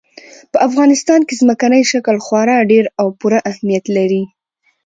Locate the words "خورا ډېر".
2.25-2.85